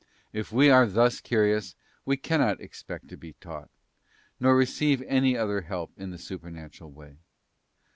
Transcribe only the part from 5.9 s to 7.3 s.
in the supernatural way.